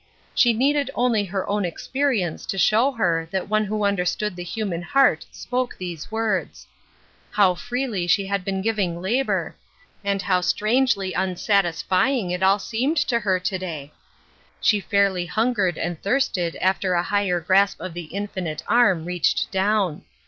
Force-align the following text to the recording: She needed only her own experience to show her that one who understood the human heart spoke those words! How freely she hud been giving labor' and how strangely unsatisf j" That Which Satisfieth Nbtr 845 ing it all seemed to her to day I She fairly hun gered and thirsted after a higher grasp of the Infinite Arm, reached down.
She 0.33 0.51
needed 0.53 0.89
only 0.95 1.25
her 1.25 1.47
own 1.47 1.63
experience 1.63 2.47
to 2.47 2.57
show 2.57 2.91
her 2.93 3.29
that 3.31 3.47
one 3.47 3.65
who 3.65 3.85
understood 3.85 4.35
the 4.35 4.41
human 4.41 4.81
heart 4.81 5.27
spoke 5.31 5.75
those 5.79 6.11
words! 6.11 6.65
How 7.29 7.53
freely 7.53 8.07
she 8.07 8.25
hud 8.25 8.43
been 8.43 8.63
giving 8.63 8.99
labor' 8.99 9.55
and 10.03 10.19
how 10.23 10.41
strangely 10.41 11.13
unsatisf 11.13 11.13
j" 11.13 11.17
That 11.21 11.25
Which 11.35 11.43
Satisfieth 11.43 11.85
Nbtr 11.85 11.93
845 11.93 12.09
ing 12.13 12.31
it 12.31 12.41
all 12.43 12.57
seemed 12.59 12.97
to 12.97 13.19
her 13.19 13.39
to 13.39 13.57
day 13.59 13.91
I 13.93 13.93
She 14.59 14.79
fairly 14.79 15.25
hun 15.27 15.53
gered 15.53 15.77
and 15.77 16.01
thirsted 16.01 16.55
after 16.55 16.93
a 16.93 17.03
higher 17.03 17.39
grasp 17.39 17.79
of 17.79 17.93
the 17.93 18.05
Infinite 18.05 18.63
Arm, 18.67 19.05
reached 19.05 19.51
down. 19.51 20.01